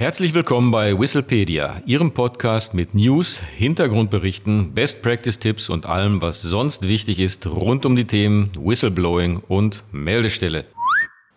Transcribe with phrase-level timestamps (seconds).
[0.00, 6.40] Herzlich willkommen bei Whistlepedia, Ihrem Podcast mit News, Hintergrundberichten, Best Practice Tipps und allem, was
[6.40, 10.64] sonst wichtig ist rund um die Themen Whistleblowing und Meldestelle.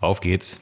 [0.00, 0.60] Auf geht's!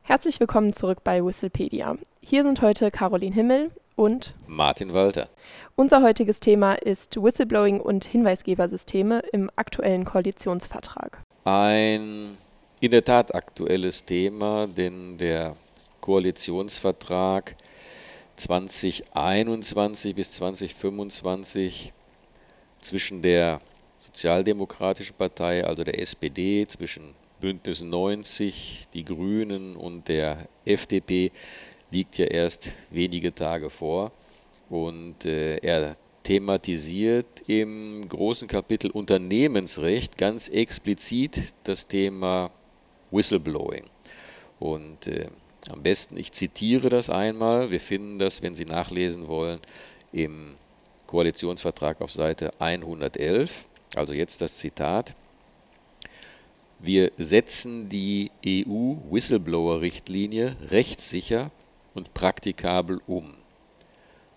[0.00, 1.98] Herzlich willkommen zurück bei Whistlepedia.
[2.22, 5.28] Hier sind heute Caroline Himmel und Martin Walter.
[5.76, 11.20] Unser heutiges Thema ist Whistleblowing und Hinweisgebersysteme im aktuellen Koalitionsvertrag.
[11.44, 12.38] Ein
[12.80, 15.56] in der Tat aktuelles Thema, denn der
[16.04, 17.56] Koalitionsvertrag
[18.36, 21.94] 2021 bis 2025
[22.78, 23.62] zwischen der
[23.96, 31.32] Sozialdemokratischen Partei, also der SPD, zwischen Bündnis 90, die Grünen und der FDP
[31.90, 34.12] liegt ja erst wenige Tage vor.
[34.68, 42.50] Und äh, er thematisiert im großen Kapitel Unternehmensrecht ganz explizit das Thema
[43.10, 43.84] Whistleblowing.
[44.60, 45.28] Und äh,
[45.70, 49.60] am besten, ich zitiere das einmal, wir finden das, wenn Sie nachlesen wollen,
[50.12, 50.54] im
[51.06, 55.14] Koalitionsvertrag auf Seite 111, also jetzt das Zitat.
[56.78, 61.50] Wir setzen die EU-Whistleblower-Richtlinie rechtssicher
[61.94, 63.32] und praktikabel um.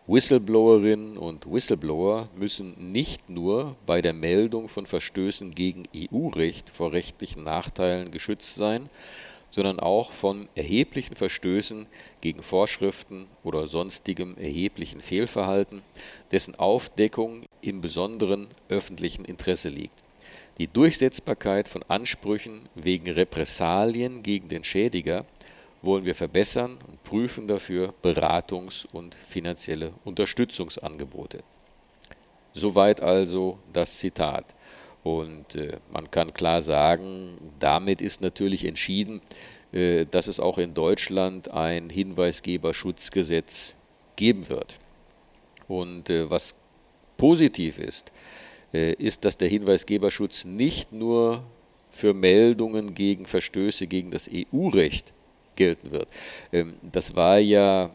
[0.08, 7.44] Whistleblowerinnen und Whistleblower müssen nicht nur bei der Meldung von Verstößen gegen EU-Recht vor rechtlichen
[7.44, 8.89] Nachteilen geschützt sein,
[9.50, 11.88] sondern auch von erheblichen Verstößen
[12.22, 15.81] gegen Vorschriften oder sonstigem erheblichen Fehlverhalten,
[16.31, 20.03] dessen Aufdeckung im besonderen öffentlichen Interesse liegt.
[20.58, 25.25] Die Durchsetzbarkeit von Ansprüchen wegen Repressalien gegen den Schädiger
[25.81, 31.44] wollen wir verbessern und prüfen dafür Beratungs- und finanzielle Unterstützungsangebote.
[32.53, 34.56] Soweit also das Zitat.
[35.08, 39.22] Und äh, man kann klar sagen, damit ist natürlich entschieden,
[39.72, 43.75] äh, dass es auch in Deutschland ein Hinweisgeberschutzgesetz
[44.17, 44.80] geben wird.
[45.69, 46.55] Und äh, was
[47.16, 48.11] positiv ist,
[48.73, 51.44] äh, ist, dass der Hinweisgeberschutz nicht nur
[51.90, 55.13] für Meldungen gegen Verstöße gegen das EU-Recht
[55.56, 56.09] gelten wird.
[56.51, 57.91] Ähm, das war ja,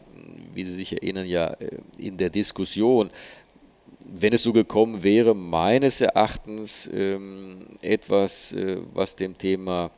[0.53, 3.11] wie Sie sich erinnern, ja äh, in der Diskussion
[4.05, 9.91] wenn es so gekommen wäre, meines Erachtens ähm, etwas, äh, was dem Thema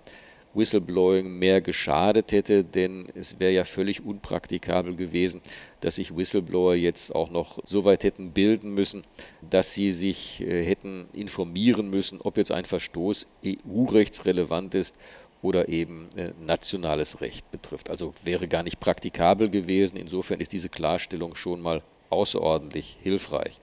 [0.55, 5.41] Whistleblowing mehr geschadet hätte, denn es wäre ja völlig unpraktikabel gewesen,
[5.81, 9.01] dass sich Whistleblower jetzt auch noch so weit hätten bilden müssen,
[9.49, 14.95] dass sie sich äh, hätten informieren müssen, ob jetzt ein Verstoß EU-rechtsrelevant ist
[15.41, 17.89] oder eben äh, nationales Recht betrifft.
[17.89, 19.97] Also wäre gar nicht praktikabel gewesen.
[19.97, 23.59] Insofern ist diese Klarstellung schon mal außerordentlich hilfreich.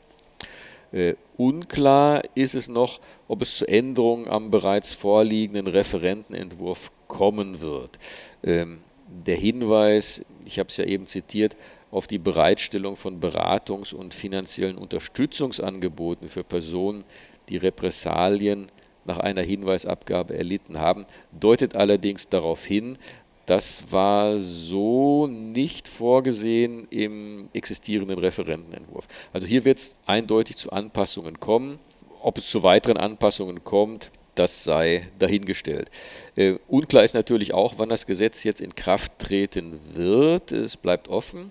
[0.92, 7.98] Äh, unklar ist es noch, ob es zu Änderungen am bereits vorliegenden Referentenentwurf kommen wird.
[8.42, 11.56] Ähm, der Hinweis, ich habe es ja eben zitiert,
[11.90, 17.04] auf die Bereitstellung von Beratungs- und finanziellen Unterstützungsangeboten für Personen,
[17.48, 18.70] die Repressalien
[19.04, 21.06] nach einer Hinweisabgabe erlitten haben,
[21.38, 22.98] deutet allerdings darauf hin,
[23.46, 29.08] das war so nicht vorgesehen im existierenden Referentenentwurf.
[29.32, 31.78] Also hier wird es eindeutig zu Anpassungen kommen.
[32.22, 35.90] Ob es zu weiteren Anpassungen kommt, das sei dahingestellt.
[36.36, 40.52] Äh, unklar ist natürlich auch, wann das Gesetz jetzt in Kraft treten wird.
[40.52, 41.50] Es bleibt offen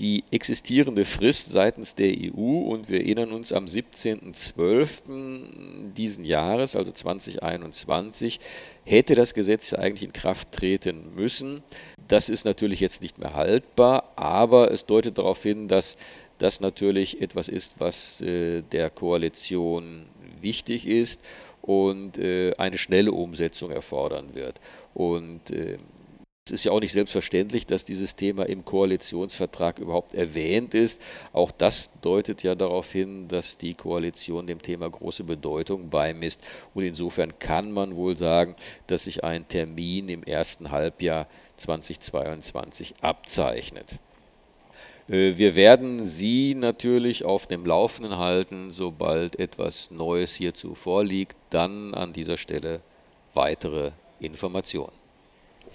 [0.00, 5.92] die existierende Frist seitens der EU und wir erinnern uns am 17.12.
[5.92, 8.40] diesen Jahres, also 2021,
[8.84, 11.62] hätte das Gesetz ja eigentlich in Kraft treten müssen.
[12.08, 15.98] Das ist natürlich jetzt nicht mehr haltbar, aber es deutet darauf hin, dass
[16.38, 20.06] das natürlich etwas ist, was äh, der Koalition
[20.40, 21.20] wichtig ist
[21.60, 24.58] und äh, eine schnelle Umsetzung erfordern wird.
[24.94, 25.76] Und äh,
[26.50, 31.00] es ist ja auch nicht selbstverständlich, dass dieses Thema im Koalitionsvertrag überhaupt erwähnt ist.
[31.32, 36.42] Auch das deutet ja darauf hin, dass die Koalition dem Thema große Bedeutung beimisst.
[36.74, 38.56] Und insofern kann man wohl sagen,
[38.88, 44.00] dass sich ein Termin im ersten Halbjahr 2022 abzeichnet.
[45.08, 51.36] Äh, wir werden Sie natürlich auf dem Laufenden halten, sobald etwas Neues hierzu vorliegt.
[51.50, 52.80] Dann an dieser Stelle
[53.34, 54.99] weitere Informationen.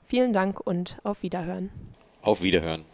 [0.03, 1.69] Vielen Dank und auf Wiederhören.
[2.23, 2.87] Auf Wiederhören.